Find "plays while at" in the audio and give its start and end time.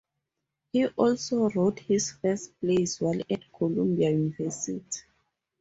2.59-3.53